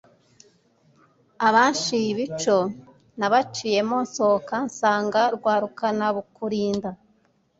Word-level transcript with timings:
Abanshiye 1.47 2.05
ibico 2.13 2.57
nabaciyemo 3.19 3.97
nsohoka 4.05 4.53
nsanga 4.67 5.21
rwadukanakurinda 5.35 6.89